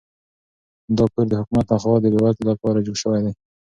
[0.97, 3.31] دا کور د حکومت لخوا د بې وزلو لپاره جوړ شوی دی.